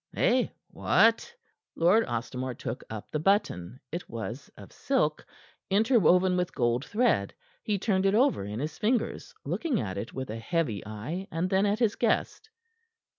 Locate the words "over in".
8.15-8.59